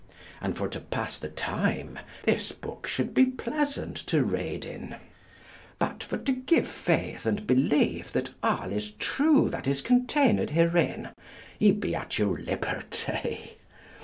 [0.41, 4.95] And for to pass the time this book shall be pleasant to read in;
[5.77, 11.09] but for to give faith and believe that all is true that is contained herein,
[11.59, 13.59] ye be at your liberty.